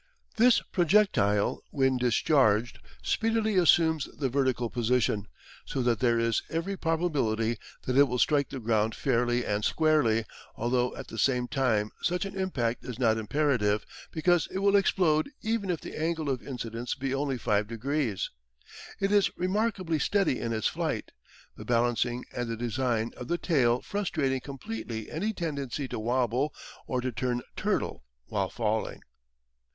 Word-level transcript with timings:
This 0.37 0.61
projectile, 0.71 1.61
when 1.69 1.97
discharged, 1.99 2.79
speedily 3.03 3.55
assumes 3.55 4.05
the 4.17 4.29
vertical 4.29 4.67
position, 4.67 5.27
so 5.63 5.83
that 5.83 5.99
there 5.99 6.17
is 6.19 6.41
every 6.49 6.75
probability 6.75 7.57
that 7.83 7.95
it 7.95 8.07
will 8.07 8.17
strike 8.17 8.49
the 8.49 8.59
ground 8.59 8.95
fairly 8.95 9.45
and 9.45 9.63
squarely, 9.63 10.25
although 10.55 10.95
at 10.95 11.09
the 11.09 11.19
same 11.19 11.47
time 11.47 11.91
such 12.01 12.25
an 12.25 12.35
impact 12.35 12.83
is 12.83 12.97
not 12.97 13.19
imperative, 13.19 13.85
because 14.09 14.47
it 14.49 14.57
will 14.57 14.75
explode 14.75 15.29
even 15.43 15.69
if 15.69 15.81
the 15.81 15.95
angle 15.95 16.31
of 16.31 16.41
incidence 16.41 16.95
be 16.95 17.13
only 17.13 17.37
5 17.37 17.67
degrees. 17.67 18.31
It 18.99 19.11
is 19.11 19.29
remarkably 19.37 19.99
steady 19.99 20.39
in 20.39 20.51
its 20.51 20.65
flight, 20.65 21.11
the 21.55 21.63
balancing 21.63 22.25
and 22.35 22.49
the 22.49 22.57
design 22.57 23.11
of 23.17 23.27
the 23.27 23.37
tail 23.37 23.81
frustrating 23.83 24.39
completely 24.39 25.11
any 25.11 25.31
tendency 25.31 25.87
to 25.89 25.99
wobble 25.99 26.55
or 26.87 27.01
to 27.01 27.11
turn 27.11 27.43
turtle 27.55 28.03
while 28.29 28.49
falling. 28.49 29.01